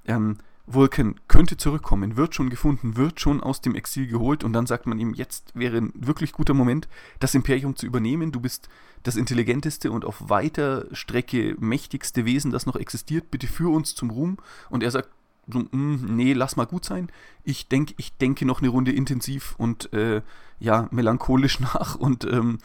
ähm, 0.05 0.37
Vulcan 0.67 1.15
könnte 1.29 1.57
zurückkommen, 1.57 2.17
wird 2.17 2.35
schon 2.35 2.51
gefunden, 2.51 2.97
wird 2.97 3.21
schon 3.21 3.41
aus 3.41 3.61
dem 3.61 3.77
Exil 3.77 4.09
geholt 4.09 4.43
und 4.43 4.53
dann 4.53 4.67
sagt 4.67 4.87
man 4.87 4.99
ihm, 4.99 5.15
jetzt 5.15 5.53
wäre 5.55 5.79
ein 5.79 5.93
wirklich 5.95 6.33
guter 6.33 6.55
Moment, 6.55 6.89
das 7.21 7.37
Imperium 7.37 7.77
zu 7.77 7.87
übernehmen. 7.87 8.33
Du 8.33 8.41
bist 8.41 8.69
das 9.05 9.15
intelligenteste 9.15 9.93
und 9.93 10.05
auf 10.05 10.29
weiter 10.29 10.87
Strecke 10.91 11.55
mächtigste 11.61 12.25
Wesen, 12.25 12.51
das 12.51 12.67
noch 12.67 12.75
existiert. 12.75 13.31
Bitte 13.31 13.47
führ 13.47 13.71
uns 13.71 13.95
zum 13.95 14.11
Ruhm. 14.11 14.39
Und 14.69 14.83
er 14.83 14.91
sagt, 14.91 15.09
so, 15.49 15.61
mh, 15.61 15.69
hm, 15.73 16.17
nee, 16.17 16.33
lass 16.33 16.57
mal 16.57 16.67
gut 16.67 16.85
sein. 16.85 17.09
Ich, 17.45 17.69
denk, 17.69 17.95
ich 17.99 18.17
denke 18.17 18.45
noch 18.45 18.61
eine 18.61 18.69
Runde 18.69 18.93
intensiv 18.93 19.55
und 19.59 19.93
äh, 19.93 20.23
ja, 20.59 20.89
melancholisch 20.91 21.61
nach 21.61 21.95
und 21.95 22.25
ähm, 22.25 22.59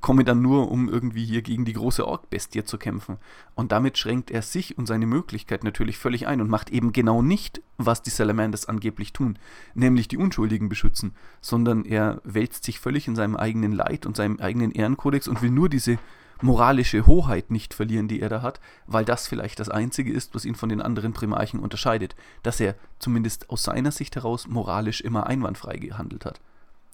komme 0.00 0.24
dann 0.24 0.42
nur, 0.42 0.70
um 0.70 0.88
irgendwie 0.88 1.24
hier 1.24 1.42
gegen 1.42 1.64
die 1.64 1.72
große 1.72 2.06
Orkbestie 2.06 2.64
zu 2.64 2.78
kämpfen. 2.78 3.16
Und 3.54 3.72
damit 3.72 3.98
schränkt 3.98 4.30
er 4.30 4.42
sich 4.42 4.78
und 4.78 4.86
seine 4.86 5.06
Möglichkeit 5.06 5.64
natürlich 5.64 5.98
völlig 5.98 6.26
ein 6.26 6.40
und 6.40 6.50
macht 6.50 6.70
eben 6.70 6.92
genau 6.92 7.22
nicht, 7.22 7.62
was 7.78 8.02
die 8.02 8.10
Salamanders 8.10 8.66
angeblich 8.66 9.12
tun, 9.12 9.38
nämlich 9.74 10.06
die 10.06 10.18
Unschuldigen 10.18 10.68
beschützen, 10.68 11.14
sondern 11.40 11.84
er 11.84 12.20
wälzt 12.24 12.64
sich 12.64 12.78
völlig 12.78 13.08
in 13.08 13.16
seinem 13.16 13.36
eigenen 13.36 13.72
Leid 13.72 14.06
und 14.06 14.16
seinem 14.16 14.38
eigenen 14.38 14.70
Ehrenkodex 14.70 15.28
und 15.28 15.42
will 15.42 15.50
nur 15.50 15.68
diese 15.68 15.98
moralische 16.42 17.06
Hoheit 17.06 17.50
nicht 17.50 17.74
verlieren, 17.74 18.08
die 18.08 18.20
er 18.20 18.28
da 18.28 18.42
hat, 18.42 18.60
weil 18.86 19.04
das 19.04 19.26
vielleicht 19.26 19.60
das 19.60 19.68
Einzige 19.68 20.12
ist, 20.12 20.34
was 20.34 20.44
ihn 20.44 20.54
von 20.54 20.68
den 20.68 20.80
anderen 20.80 21.12
Primarchen 21.12 21.60
unterscheidet, 21.60 22.16
dass 22.42 22.60
er 22.60 22.74
zumindest 22.98 23.50
aus 23.50 23.62
seiner 23.62 23.92
Sicht 23.92 24.16
heraus 24.16 24.46
moralisch 24.46 25.00
immer 25.00 25.26
einwandfrei 25.26 25.76
gehandelt 25.76 26.24
hat. 26.24 26.40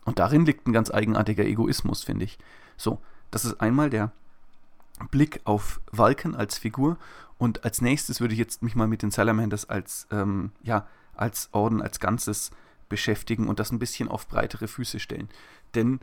Und 0.05 0.19
darin 0.19 0.47
liegt 0.47 0.67
ein 0.67 0.73
ganz 0.73 0.91
eigenartiger 0.91 1.45
Egoismus, 1.45 2.05
finde 2.05 2.25
ich. 2.25 2.39
So, 2.77 3.01
das 3.31 3.45
ist 3.45 3.61
einmal 3.61 3.91
der 3.91 4.13
Blick 5.11 5.41
auf 5.45 5.81
Vulcan 5.93 6.35
als 6.35 6.59
Figur 6.59 6.97
und 7.39 7.65
als 7.65 7.81
nächstes 7.81 8.21
würde 8.21 8.35
ich 8.35 8.39
jetzt 8.39 8.63
mich 8.63 8.75
mal 8.75 8.87
mit 8.87 9.03
den 9.03 9.11
Salamanders 9.11 9.69
als, 9.69 10.07
ähm, 10.11 10.53
ja, 10.63 10.87
als 11.15 11.51
Orden, 11.53 11.83
als 11.83 12.01
Ganzes 12.01 12.51
beschäftigen 12.89 13.49
und 13.49 13.59
das 13.59 13.73
ein 13.73 13.79
bisschen 13.79 14.09
auf 14.09 14.29
breitere 14.29 14.69
Füße 14.69 15.01
stellen. 15.01 15.29
Denn 15.75 16.01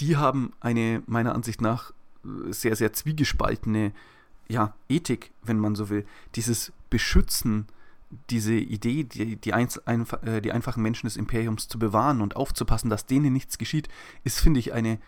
die 0.00 0.16
haben 0.16 0.52
eine, 0.60 1.02
meiner 1.06 1.34
Ansicht 1.34 1.60
nach, 1.60 1.92
sehr, 2.50 2.76
sehr 2.76 2.92
zwiegespaltene 2.92 3.92
ja, 4.48 4.74
Ethik, 4.88 5.30
wenn 5.42 5.58
man 5.58 5.74
so 5.74 5.88
will. 5.88 6.04
Dieses 6.34 6.72
Beschützen, 6.90 7.66
diese 8.30 8.54
Idee, 8.54 9.04
die, 9.04 9.36
die, 9.36 9.54
einz, 9.54 9.78
einf 9.84 10.12
äh, 10.22 10.40
die 10.40 10.52
einfachen 10.52 10.82
Menschen 10.82 11.06
des 11.06 11.16
Imperiums 11.16 11.68
zu 11.68 11.78
bewahren 11.78 12.20
und 12.20 12.36
aufzupassen, 12.36 12.90
dass 12.90 13.06
denen 13.06 13.32
nichts 13.32 13.58
geschieht, 13.58 13.88
ist, 14.24 14.40
finde 14.40 14.60
ich, 14.60 14.72
eine 14.72 14.98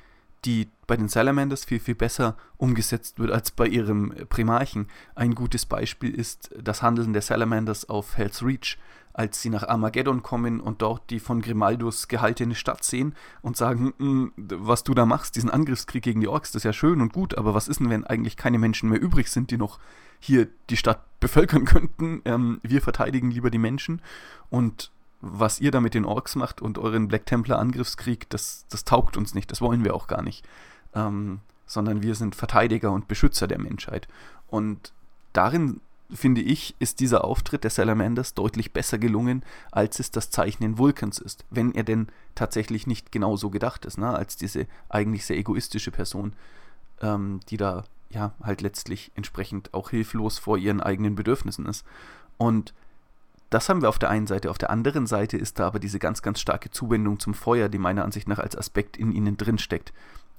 die 0.45 0.69
bei 0.87 0.97
den 0.97 1.09
Salamanders 1.09 1.65
viel, 1.65 1.81
viel 1.81 1.95
besser 1.95 2.37
umgesetzt 2.57 3.19
wird 3.19 3.31
als 3.31 3.51
bei 3.51 3.67
ihrem 3.67 4.13
Primarchen. 4.29 4.89
Ein 5.15 5.35
gutes 5.35 5.65
Beispiel 5.65 6.15
ist 6.15 6.51
das 6.63 6.83
Handeln 6.83 7.13
der 7.13 7.23
Salamanders 7.23 7.89
auf 7.89 8.17
Hell's 8.17 8.43
Reach, 8.43 8.77
als 9.15 9.41
sie 9.41 9.49
nach 9.49 9.67
Armageddon 9.67 10.23
kommen 10.23 10.61
und 10.61 10.83
dort 10.83 11.09
die 11.09 11.21
von 11.21 11.41
Grimaldus 11.41 12.09
gehaltene 12.09 12.55
Stadt 12.55 12.85
sehen 12.85 13.15
und 13.43 13.57
sagen, 13.57 13.95
hm, 13.99 14.33
was 14.37 14.83
du 14.83 14.93
da 14.93 15.07
machst, 15.07 15.37
diesen 15.37 15.51
Angriffskrieg 15.51 16.03
gegen 16.03 16.21
die 16.21 16.29
Orks, 16.29 16.51
das 16.51 16.61
ist 16.61 16.65
ja 16.65 16.73
schön 16.73 17.01
und 17.01 17.13
gut, 17.13 17.39
aber 17.39 17.55
was 17.55 17.69
ist 17.69 17.81
denn, 17.81 17.91
wenn 17.91 18.05
eigentlich 18.05 18.37
keine 18.37 18.59
Menschen 18.59 18.91
mehr 18.91 19.01
übrig 19.01 19.29
sind, 19.29 19.51
die 19.51 19.57
noch 19.57 19.79
hier 20.19 20.49
die 20.69 20.77
Stadt 20.77 21.01
bevölkern 21.21 21.65
könnten? 21.65 22.23
Ähm, 22.25 22.61
wir 22.63 22.83
verteidigen 22.83 23.31
lieber 23.31 23.51
die 23.51 23.59
Menschen 23.59 24.03
und 24.51 24.91
was 25.21 25.61
ihr 25.61 25.71
da 25.71 25.81
mit 25.81 25.95
den 25.95 26.05
Orks 26.05 26.35
macht 26.35 26.61
und 26.61 26.77
euren 26.77 27.09
Black 27.09 27.25
Templar 27.25 27.59
Angriffskrieg, 27.59 28.29
das, 28.29 28.67
das 28.69 28.85
taugt 28.85 29.17
uns 29.17 29.33
nicht, 29.33 29.51
das 29.51 29.63
wollen 29.63 29.85
wir 29.85 29.95
auch 29.95 30.07
gar 30.07 30.23
nicht. 30.23 30.45
Ähm, 30.95 31.41
sondern 31.67 32.03
wir 32.03 32.15
sind 32.15 32.35
Verteidiger 32.35 32.93
und 32.93 33.09
Beschützer 33.09 33.47
der 33.47 33.59
Menschheit. 33.59 34.07
Und 34.49 34.93
darin, 35.33 35.81
finde 36.15 36.41
ich, 36.41 36.75
ist 36.79 37.01
dieser 37.01 37.25
Auftritt 37.25 37.65
der 37.65 37.71
Salamanders 37.71 38.35
deutlich 38.35 38.73
besser 38.73 38.99
gelungen, 38.99 39.43
als 39.71 39.99
es 39.99 40.11
das 40.11 40.31
Zeichnen 40.31 40.79
Vulkans 40.79 41.19
ist. 41.19 41.45
Wenn 41.51 41.75
er 41.75 41.83
denn 41.83 42.09
tatsächlich 42.35 42.87
nicht 42.87 43.13
genau 43.13 43.37
so 43.37 43.51
gedacht 43.51 43.85
ist, 43.85 43.99
ne, 43.99 44.15
als 44.15 44.37
diese 44.37 44.67
eigentlich 44.89 45.27
sehr 45.27 45.37
egoistische 45.37 45.91
Person, 45.91 46.33
ähm, 47.01 47.41
die 47.49 47.57
da 47.57 47.85
ja 48.11 48.33
halt 48.43 48.61
letztlich 48.61 49.11
entsprechend 49.15 49.75
auch 49.75 49.91
hilflos 49.91 50.39
vor 50.39 50.57
ihren 50.57 50.81
eigenen 50.81 51.17
Bedürfnissen 51.17 51.67
ist. 51.67 51.85
Und 52.39 52.73
das 53.51 53.69
haben 53.69 53.83
wir 53.83 53.89
auf 53.89 53.99
der 53.99 54.11
einen 54.11 54.27
Seite. 54.27 54.51
Auf 54.51 54.59
der 54.59 54.71
anderen 54.71 55.07
Seite 55.07 55.37
ist 55.37 55.59
da 55.59 55.67
aber 55.67 55.79
diese 55.79 55.99
ganz, 55.99 56.23
ganz 56.23 56.41
starke 56.41 56.71
Zuwendung 56.71 57.21
zum 57.21 57.35
Feuer, 57.35 57.69
die 57.69 57.79
meiner 57.79 58.05
Ansicht 58.05 58.29
nach 58.29 58.39
als 58.39 58.57
Aspekt 58.57 58.97
in 58.97 59.13
ihnen 59.13 59.37
drin 59.37 59.59
steckt. 59.59 59.93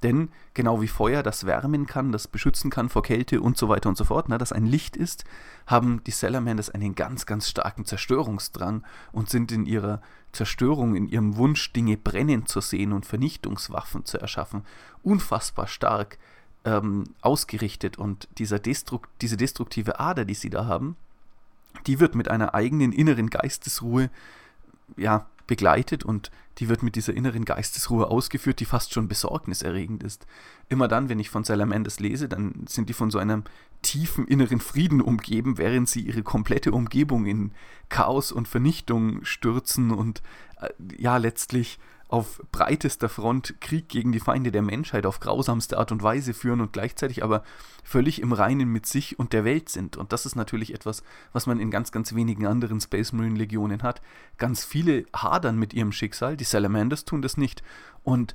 Denn 0.04 0.30
genau 0.54 0.82
wie 0.82 0.88
Feuer 0.88 1.24
das 1.24 1.46
wärmen 1.46 1.88
kann, 1.88 2.12
das 2.12 2.28
beschützen 2.28 2.70
kann 2.70 2.90
vor 2.90 3.02
Kälte 3.02 3.42
und 3.42 3.58
so 3.58 3.70
weiter 3.70 3.90
und 3.90 3.98
so 3.98 4.04
fort, 4.04 4.25
na, 4.28 4.38
das 4.38 4.52
ein 4.52 4.66
Licht 4.66 4.98
ist, 4.98 5.25
haben 5.66 6.04
die 6.04 6.12
Salamanders 6.12 6.70
einen 6.70 6.96
ganz, 6.96 7.25
ganz 7.25 7.50
starken 7.50 7.86
Zerstörungsdrang 7.86 8.84
und 9.12 9.30
sind 9.30 9.52
in 9.52 9.66
ihrer 9.66 10.02
Zerstörung, 10.32 10.96
in 10.96 11.08
ihrem 11.08 11.38
Wunsch, 11.38 11.72
Dinge 11.74 11.98
brennend 11.98 12.50
zu 12.50 12.62
sehen 12.62 12.92
und 12.92 13.06
Vernichtungswaffen 13.06 14.06
zu 14.06 14.20
erschaffen, 14.20 14.64
unfassbar 15.02 15.68
stark 15.68 16.20
ähm, 16.66 17.06
ausgerichtet. 17.22 17.98
Und 17.98 18.28
dieser 18.38 18.60
Destruk 18.60 19.08
diese 19.22 19.38
destruktive 19.38 20.00
Ader, 20.00 20.25
die 20.25 20.34
sie 20.34 20.50
da 20.50 20.66
haben, 20.66 20.98
die 21.88 22.00
wird 22.00 22.16
mit 22.16 22.30
einer 22.30 22.54
eigenen 22.54 22.92
inneren 22.92 23.30
Geistesruhe 23.30 24.10
ja, 24.98 25.25
begleitet 25.48 26.04
und 26.04 26.32
die 26.58 26.70
wird 26.70 26.84
mit 26.84 26.96
dieser 26.96 27.14
inneren 27.14 27.46
Geistesruhe 27.46 28.08
ausgeführt, 28.08 28.60
die 28.60 28.66
fast 28.66 28.94
schon 28.94 29.08
besorgniserregend 29.08 30.04
ist. 30.04 30.26
Immer 30.70 30.88
dann, 30.88 31.10
wenn 31.10 31.20
ich 31.20 31.30
von 31.30 31.44
Salamanders 31.44 32.00
lese, 32.00 32.30
dann 32.30 32.66
sind 32.68 32.90
die 32.90 32.94
von 32.94 33.12
so 33.12 33.18
einem 33.18 33.44
tiefen 33.82 34.28
inneren 34.28 34.60
Frieden 34.60 35.02
umgeben, 35.02 35.58
während 35.58 35.90
sie 35.90 36.02
ihre 36.02 36.24
komplette 36.24 36.72
Umgebung 36.72 37.26
in 37.26 37.52
Chaos 37.90 38.32
und 38.32 38.48
Vernichtung 38.48 39.24
stürzen 39.24 39.92
und 39.92 40.24
äh, 40.62 40.70
ja 40.98 41.18
letztlich 41.18 41.80
auf 42.15 42.41
breitester 42.53 43.10
Front 43.10 43.60
Krieg 43.60 43.89
gegen 43.89 44.13
die 44.13 44.22
Feinde 44.22 44.50
der 44.50 44.62
Menschheit 44.62 45.05
auf 45.05 45.19
grausamste 45.19 45.77
Art 45.77 45.91
und 45.91 46.01
Weise 46.01 46.34
führen 46.34 46.62
und 46.62 46.72
gleichzeitig 46.72 47.25
aber 47.25 47.43
völlig 47.84 48.22
im 48.22 48.31
Reinen 48.31 48.69
mit 48.69 48.86
sich 48.86 49.19
und 49.19 49.34
der 49.34 49.43
Welt 49.43 49.67
sind. 49.67 49.98
Und 49.98 50.13
das 50.13 50.25
ist 50.25 50.38
natürlich 50.38 50.74
etwas, 50.74 51.03
was 51.34 51.45
man 51.45 51.60
in 51.60 51.72
ganz, 51.72 51.91
ganz 51.91 52.15
wenigen 52.15 52.48
anderen 52.48 52.79
Space 52.79 53.12
Marine 53.12 53.38
Legionen 53.38 53.84
hat. 53.84 54.01
Ganz 54.38 54.63
viele 54.63 55.03
hadern 55.13 55.60
mit 55.60 55.74
ihrem 55.74 55.91
Schicksal, 55.91 56.38
die 56.38 56.45
Salamanders 56.45 57.03
tun 57.03 57.22
das 57.22 57.36
nicht. 57.36 57.63
Und 58.05 58.34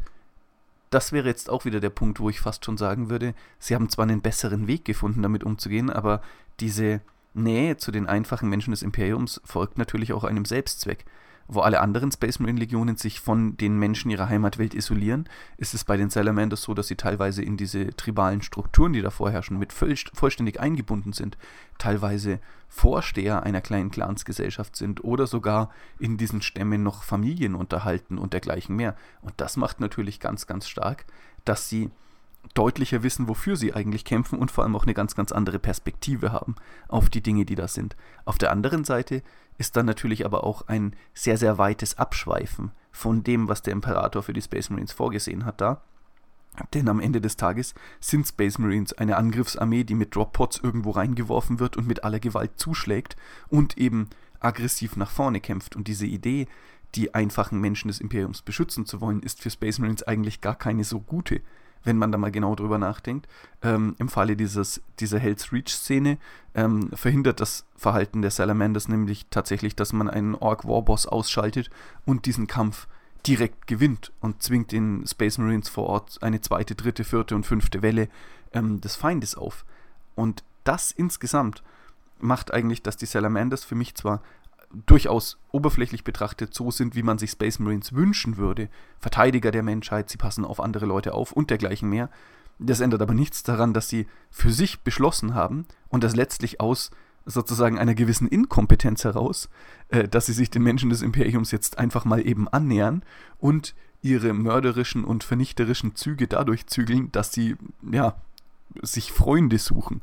das 0.90 1.12
wäre 1.12 1.28
jetzt 1.28 1.48
auch 1.48 1.64
wieder 1.64 1.80
der 1.80 1.88
Punkt, 1.88 2.20
wo 2.20 2.28
ich 2.28 2.38
fast 2.38 2.66
schon 2.66 2.76
sagen 2.76 3.08
würde, 3.08 3.32
sie 3.58 3.74
haben 3.74 3.88
zwar 3.88 4.02
einen 4.02 4.20
besseren 4.20 4.66
Weg 4.66 4.84
gefunden, 4.84 5.22
damit 5.22 5.42
umzugehen, 5.42 5.88
aber 5.88 6.20
diese 6.60 7.00
Nähe 7.32 7.78
zu 7.78 7.92
den 7.92 8.06
einfachen 8.06 8.50
Menschen 8.50 8.72
des 8.72 8.82
Imperiums 8.82 9.40
folgt 9.42 9.78
natürlich 9.78 10.12
auch 10.12 10.24
einem 10.24 10.44
Selbstzweck 10.44 11.06
wo 11.52 11.60
alle 11.60 11.80
anderen 11.80 12.12
Space 12.12 12.38
Marine 12.38 12.60
Legionen 12.60 12.96
sich 12.96 13.20
von 13.20 13.56
den 13.56 13.76
Menschen 13.78 14.10
ihrer 14.10 14.28
Heimatwelt 14.28 14.72
isolieren, 14.72 15.28
ist 15.56 15.74
es 15.74 15.84
bei 15.84 15.96
den 15.96 16.08
Salamanders 16.08 16.62
so, 16.62 16.74
dass 16.74 16.88
sie 16.88 16.96
teilweise 16.96 17.42
in 17.42 17.56
diese 17.56 17.88
tribalen 17.96 18.40
Strukturen, 18.40 18.92
die 18.92 19.02
da 19.02 19.10
vorherrschen, 19.10 19.58
mit 19.58 19.72
vollständig 19.72 20.60
eingebunden 20.60 21.12
sind, 21.12 21.36
teilweise 21.78 22.38
Vorsteher 22.68 23.42
einer 23.42 23.60
kleinen 23.60 23.90
Clansgesellschaft 23.90 24.76
sind 24.76 25.02
oder 25.02 25.26
sogar 25.26 25.70
in 25.98 26.16
diesen 26.18 26.40
Stämmen 26.40 26.84
noch 26.84 27.02
Familien 27.02 27.56
unterhalten 27.56 28.16
und 28.16 28.32
dergleichen 28.32 28.76
mehr. 28.76 28.94
Und 29.20 29.34
das 29.38 29.56
macht 29.56 29.80
natürlich 29.80 30.20
ganz, 30.20 30.46
ganz 30.46 30.68
stark, 30.68 31.04
dass 31.44 31.68
sie 31.68 31.90
deutlicher 32.54 33.02
wissen, 33.02 33.28
wofür 33.28 33.56
sie 33.56 33.74
eigentlich 33.74 34.04
kämpfen 34.04 34.38
und 34.38 34.50
vor 34.50 34.64
allem 34.64 34.74
auch 34.76 34.84
eine 34.84 34.94
ganz, 34.94 35.14
ganz 35.14 35.32
andere 35.32 35.58
Perspektive 35.58 36.32
haben 36.32 36.56
auf 36.88 37.08
die 37.08 37.22
Dinge, 37.22 37.44
die 37.44 37.54
da 37.54 37.68
sind. 37.68 37.96
Auf 38.24 38.38
der 38.38 38.50
anderen 38.50 38.84
Seite 38.84 39.22
ist 39.58 39.76
dann 39.76 39.86
natürlich 39.86 40.24
aber 40.24 40.44
auch 40.44 40.66
ein 40.68 40.96
sehr, 41.14 41.36
sehr 41.36 41.58
weites 41.58 41.98
Abschweifen 41.98 42.72
von 42.90 43.22
dem, 43.22 43.48
was 43.48 43.62
der 43.62 43.72
Imperator 43.72 44.22
für 44.22 44.32
die 44.32 44.42
Space 44.42 44.70
Marines 44.70 44.92
vorgesehen 44.92 45.44
hat 45.44 45.60
da. 45.60 45.82
Denn 46.74 46.88
am 46.88 47.00
Ende 47.00 47.20
des 47.20 47.36
Tages 47.36 47.74
sind 48.00 48.26
Space 48.26 48.58
Marines 48.58 48.92
eine 48.92 49.16
Angriffsarmee, 49.16 49.84
die 49.84 49.94
mit 49.94 50.14
Droppods 50.14 50.58
irgendwo 50.58 50.90
reingeworfen 50.90 51.60
wird 51.60 51.76
und 51.76 51.86
mit 51.86 52.04
aller 52.04 52.20
Gewalt 52.20 52.52
zuschlägt 52.56 53.16
und 53.48 53.78
eben 53.78 54.08
aggressiv 54.40 54.96
nach 54.96 55.10
vorne 55.10 55.40
kämpft. 55.40 55.76
Und 55.76 55.86
diese 55.86 56.06
Idee, 56.06 56.48
die 56.96 57.14
einfachen 57.14 57.60
Menschen 57.60 57.88
des 57.88 58.00
Imperiums 58.00 58.42
beschützen 58.42 58.84
zu 58.84 59.00
wollen, 59.00 59.22
ist 59.22 59.40
für 59.40 59.50
Space 59.50 59.78
Marines 59.78 60.02
eigentlich 60.02 60.40
gar 60.40 60.56
keine 60.56 60.84
so 60.84 61.00
gute 61.00 61.40
wenn 61.84 61.96
man 61.96 62.12
da 62.12 62.18
mal 62.18 62.30
genau 62.30 62.54
drüber 62.54 62.78
nachdenkt. 62.78 63.28
Ähm, 63.62 63.94
Im 63.98 64.08
Falle 64.08 64.36
dieses, 64.36 64.82
dieser 64.98 65.18
Hell's 65.18 65.52
Reach-Szene 65.52 66.18
ähm, 66.54 66.90
verhindert 66.92 67.40
das 67.40 67.66
Verhalten 67.76 68.22
der 68.22 68.30
Salamanders 68.30 68.88
nämlich 68.88 69.26
tatsächlich, 69.30 69.76
dass 69.76 69.92
man 69.92 70.10
einen 70.10 70.34
Orc 70.34 70.66
Warboss 70.66 71.06
ausschaltet 71.06 71.70
und 72.04 72.26
diesen 72.26 72.46
Kampf 72.46 72.86
direkt 73.26 73.66
gewinnt 73.66 74.12
und 74.20 74.42
zwingt 74.42 74.72
den 74.72 75.06
Space 75.06 75.38
Marines 75.38 75.68
vor 75.68 75.86
Ort 75.86 76.22
eine 76.22 76.40
zweite, 76.40 76.74
dritte, 76.74 77.04
vierte 77.04 77.34
und 77.34 77.44
fünfte 77.44 77.82
Welle 77.82 78.08
ähm, 78.52 78.80
des 78.80 78.96
Feindes 78.96 79.34
auf. 79.34 79.64
Und 80.14 80.42
das 80.64 80.90
insgesamt 80.90 81.62
macht 82.18 82.52
eigentlich, 82.52 82.82
dass 82.82 82.96
die 82.96 83.06
Salamanders 83.06 83.64
für 83.64 83.74
mich 83.74 83.94
zwar 83.94 84.22
durchaus 84.86 85.38
oberflächlich 85.50 86.04
betrachtet 86.04 86.54
so 86.54 86.70
sind, 86.70 86.94
wie 86.94 87.02
man 87.02 87.18
sich 87.18 87.30
Space 87.30 87.58
Marines 87.58 87.92
wünschen 87.92 88.36
würde. 88.36 88.68
Verteidiger 88.98 89.50
der 89.50 89.62
Menschheit, 89.62 90.08
sie 90.08 90.18
passen 90.18 90.44
auf 90.44 90.60
andere 90.60 90.86
Leute 90.86 91.12
auf 91.12 91.32
und 91.32 91.50
dergleichen 91.50 91.88
mehr. 91.88 92.08
Das 92.58 92.80
ändert 92.80 93.02
aber 93.02 93.14
nichts 93.14 93.42
daran, 93.42 93.72
dass 93.72 93.88
sie 93.88 94.06
für 94.30 94.52
sich 94.52 94.80
beschlossen 94.80 95.34
haben 95.34 95.66
und 95.88 96.04
das 96.04 96.14
letztlich 96.14 96.60
aus 96.60 96.90
sozusagen 97.26 97.78
einer 97.78 97.94
gewissen 97.94 98.28
Inkompetenz 98.28 99.04
heraus, 99.04 99.48
äh, 99.88 100.08
dass 100.08 100.26
sie 100.26 100.32
sich 100.32 100.50
den 100.50 100.62
Menschen 100.62 100.90
des 100.90 101.02
Imperiums 101.02 101.50
jetzt 101.50 101.78
einfach 101.78 102.04
mal 102.04 102.26
eben 102.26 102.48
annähern 102.48 103.02
und 103.38 103.74
ihre 104.02 104.32
mörderischen 104.32 105.04
und 105.04 105.24
vernichterischen 105.24 105.94
Züge 105.94 106.26
dadurch 106.26 106.66
zügeln, 106.66 107.12
dass 107.12 107.32
sie 107.32 107.56
ja 107.90 108.16
sich 108.82 109.12
Freunde 109.12 109.58
suchen 109.58 110.00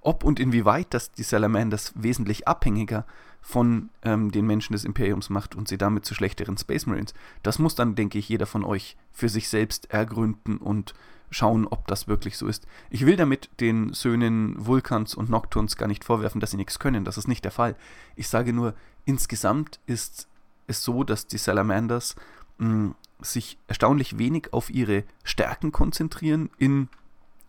ob 0.00 0.24
und 0.24 0.40
inwieweit 0.40 0.92
das 0.94 1.12
die 1.12 1.22
Salamanders 1.22 1.92
wesentlich 1.94 2.48
abhängiger 2.48 3.04
von 3.40 3.90
ähm, 4.02 4.30
den 4.30 4.46
Menschen 4.46 4.72
des 4.74 4.84
Imperiums 4.84 5.30
macht 5.30 5.54
und 5.54 5.68
sie 5.68 5.78
damit 5.78 6.04
zu 6.04 6.14
schlechteren 6.14 6.58
Space 6.58 6.86
Marines, 6.86 7.14
das 7.42 7.58
muss 7.58 7.74
dann, 7.74 7.94
denke 7.94 8.18
ich, 8.18 8.28
jeder 8.28 8.46
von 8.46 8.64
euch 8.64 8.96
für 9.12 9.28
sich 9.28 9.48
selbst 9.48 9.90
ergründen 9.90 10.58
und 10.58 10.94
schauen, 11.30 11.66
ob 11.66 11.86
das 11.86 12.08
wirklich 12.08 12.36
so 12.36 12.46
ist. 12.46 12.66
Ich 12.90 13.06
will 13.06 13.16
damit 13.16 13.50
den 13.60 13.92
Söhnen 13.92 14.54
Vulkans 14.58 15.14
und 15.14 15.30
Nocturns 15.30 15.76
gar 15.76 15.86
nicht 15.86 16.04
vorwerfen, 16.04 16.40
dass 16.40 16.50
sie 16.50 16.56
nichts 16.56 16.78
können. 16.78 17.04
Das 17.04 17.18
ist 17.18 17.28
nicht 17.28 17.44
der 17.44 17.52
Fall. 17.52 17.76
Ich 18.16 18.28
sage 18.28 18.52
nur, 18.52 18.74
insgesamt 19.04 19.78
ist 19.86 20.28
es 20.66 20.82
so, 20.82 21.04
dass 21.04 21.26
die 21.26 21.38
Salamanders 21.38 22.16
mh, 22.58 22.66
hm, 22.66 22.94
sich 23.20 23.58
erstaunlich 23.68 24.18
wenig 24.18 24.52
auf 24.52 24.70
ihre 24.70 25.04
Stärken 25.24 25.72
konzentrieren 25.72 26.50
in 26.58 26.88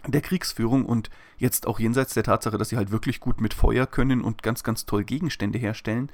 der 0.08 0.22
Kriegsführung 0.22 0.86
und 0.86 1.10
jetzt 1.38 1.68
auch 1.68 1.80
jenseits 1.80 2.14
der 2.14 2.24
Tatsache, 2.24 2.58
dass 2.58 2.70
sie 2.70 2.78
halt 2.78 2.92
wirklich 2.92 3.20
gut 3.20 3.42
mit 3.42 3.54
Feuer 3.54 3.86
können 3.86 4.22
und 4.22 4.44
ganz, 4.44 4.64
ganz 4.64 4.86
toll 4.86 5.04
Gegenstände 5.04 5.60
herstellen, 5.60 6.12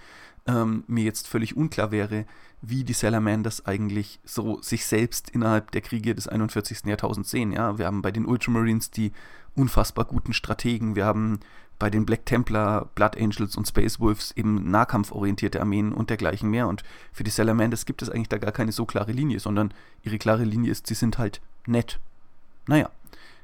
ähm, 0.47 0.83
mir 0.87 1.03
jetzt 1.03 1.27
völlig 1.27 1.55
unklar 1.55 1.91
wäre, 1.91 2.25
wie 2.61 2.83
die 2.83 2.93
Salamanders 2.93 3.65
eigentlich 3.65 4.19
so 4.23 4.61
sich 4.61 4.85
selbst 4.85 5.29
innerhalb 5.29 5.71
der 5.71 5.81
Kriege 5.81 6.15
des 6.15 6.27
41. 6.27 6.85
Jahrtausends 6.85 7.29
sehen. 7.29 7.51
Ja, 7.51 7.77
wir 7.77 7.85
haben 7.85 8.01
bei 8.01 8.11
den 8.11 8.25
Ultramarines 8.25 8.91
die 8.91 9.11
unfassbar 9.55 10.05
guten 10.05 10.33
Strategen, 10.33 10.95
wir 10.95 11.05
haben 11.05 11.39
bei 11.79 11.89
den 11.89 12.05
Black 12.05 12.25
Templar, 12.25 12.85
Blood 12.95 13.17
Angels 13.17 13.55
und 13.55 13.67
Space 13.67 13.99
Wolves 13.99 14.31
eben 14.35 14.71
nahkampforientierte 14.71 15.59
Armeen 15.59 15.93
und 15.93 16.09
dergleichen 16.09 16.49
mehr. 16.49 16.67
Und 16.67 16.83
für 17.13 17.23
die 17.23 17.31
Salamanders 17.31 17.85
gibt 17.85 18.01
es 18.01 18.09
eigentlich 18.09 18.29
da 18.29 18.37
gar 18.37 18.51
keine 18.51 18.71
so 18.71 18.85
klare 18.85 19.11
Linie, 19.11 19.39
sondern 19.39 19.73
ihre 20.01 20.17
klare 20.17 20.43
Linie 20.43 20.71
ist, 20.71 20.87
sie 20.87 20.95
sind 20.95 21.17
halt 21.17 21.39
nett. 21.67 21.99
Naja, 22.67 22.89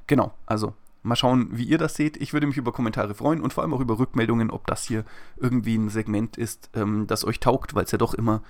genau, 0.07 0.33
also 0.45 0.73
mal 1.01 1.15
schauen, 1.15 1.49
wie 1.51 1.65
ihr 1.65 1.77
das 1.77 1.95
seht. 1.95 2.17
Ich 2.17 2.33
würde 2.33 2.47
mich 2.47 2.57
über 2.57 2.71
Kommentare 2.71 3.13
freuen 3.13 3.41
und 3.41 3.53
vor 3.53 3.63
allem 3.63 3.73
auch 3.73 3.81
über 3.81 3.99
Rückmeldungen, 3.99 4.51
ob 4.51 4.67
das 4.67 4.83
hier 4.85 5.03
irgendwie 5.37 5.75
ein 5.75 5.89
Segment 5.89 6.37
ist, 6.37 6.69
ähm, 6.73 7.07
das 7.07 7.25
euch 7.25 7.39
taugt, 7.39 7.75
weil 7.75 7.83
es 7.83 7.91
ja 7.91 7.97
doch 7.97 8.13
immer 8.13 8.41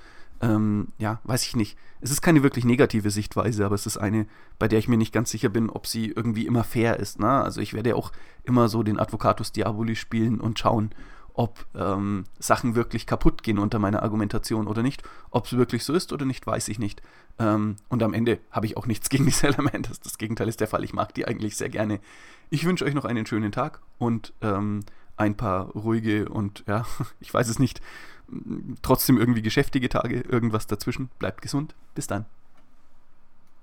ähm, 0.44 0.90
ja, 0.98 1.20
weiß 1.24 1.46
ich 1.46 1.56
nicht. 1.56 1.78
Es 2.02 2.12
ist 2.12 2.22
keine 2.22 2.44
wirklich 2.44 2.66
negative 2.66 3.10
Sichtweise, 3.12 3.66
aber 3.66 3.76
es 3.76 3.86
ist 3.86 3.98
eine, 3.98 4.28
bei 4.60 4.68
der 4.68 4.78
ich 4.78 4.90
mir 4.90 4.98
nicht 4.98 5.14
ganz 5.14 5.32
sicher 5.32 5.48
bin, 5.48 5.70
ob 5.70 5.88
sie 5.88 6.08
irgendwie 6.08 6.46
immer 6.46 6.66
fair 6.66 7.00
ist. 7.00 7.20
Ne? 7.20 7.30
Also 7.30 7.62
ich 7.62 7.74
werde 7.74 7.92
ja 7.92 7.96
auch 7.96 8.12
immer 8.44 8.68
so 8.68 8.84
den 8.84 9.00
Advocatus 9.00 9.54
Diaboli 9.54 9.96
spielen 9.96 10.42
und 10.42 10.60
schauen, 10.60 10.92
ob 11.34 11.66
ähm, 11.76 12.26
Sachen 12.40 12.76
wirklich 12.76 13.08
kaputt 13.08 13.44
gehen 13.44 13.58
unter 13.60 13.80
meiner 13.80 14.04
Argumentation 14.04 14.68
oder 14.68 14.84
nicht. 14.84 15.04
Ob 15.32 15.46
es 15.46 15.54
wirklich 15.54 15.84
so 15.84 15.94
ist 15.94 16.14
oder 16.14 16.26
nicht, 16.26 16.46
weiß 16.46 16.68
ich 16.68 16.80
nicht. 16.80 17.02
Ähm, 17.40 17.78
und 17.90 18.04
am 18.04 18.14
Ende 18.14 18.40
habe 18.52 18.66
ich 18.66 18.78
auch 18.78 18.86
nichts 18.86 19.10
gegen 19.10 19.26
die 19.26 19.32
Salamanders. 19.32 20.00
Das 20.00 20.18
Gegenteil 20.18 20.48
ist 20.48 20.60
der 20.60 20.68
Fall. 20.68 20.84
Ich 20.84 20.94
mag 20.94 21.14
die 21.14 21.28
eigentlich 21.28 21.58
sehr 21.58 21.70
gerne. 21.70 22.00
Ich 22.50 22.66
wünsche 22.66 22.86
euch 22.86 22.94
noch 22.94 23.06
einen 23.06 23.26
schönen 23.26 23.52
Tag 23.52 23.82
und 23.98 24.34
ähm, 24.42 24.82
ein 25.18 25.36
paar 25.36 25.70
ruhige 25.72 26.30
und 26.30 26.64
ja, 26.68 26.86
ich 27.20 27.34
weiß 27.34 27.50
es 27.50 27.60
nicht, 27.60 27.82
trotzdem 28.82 29.18
irgendwie 29.18 29.42
geschäftige 29.42 29.90
Tage, 29.90 30.22
irgendwas 30.22 30.68
dazwischen. 30.68 31.10
Bleibt 31.20 31.42
gesund. 31.42 31.76
Bis 31.96 32.08
dann. 32.08 32.26